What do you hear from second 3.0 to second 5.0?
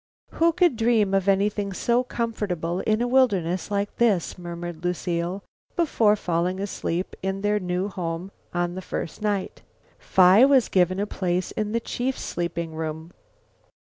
a wilderness like this?" murmured